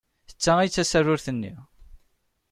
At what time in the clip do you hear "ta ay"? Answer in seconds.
0.43-0.67